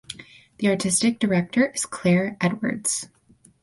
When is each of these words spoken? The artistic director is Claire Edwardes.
The 0.57 0.67
artistic 0.67 1.19
director 1.19 1.67
is 1.67 1.85
Claire 1.85 2.35
Edwardes. 2.41 3.05